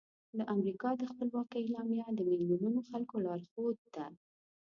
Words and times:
د 0.37 0.39
امریکا 0.53 0.89
د 0.97 1.01
خپلواکۍ 1.11 1.61
اعلامیه 1.65 2.05
د 2.13 2.19
میلیونونو 2.31 2.79
خلکو 2.89 3.15
لارښود 3.25 3.77
ده. 3.95 4.05